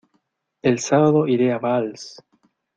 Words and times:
¡El 0.63 0.79
sábado 0.79 1.27
iré 1.27 1.53
a 1.53 1.59
Valls! 1.59 2.17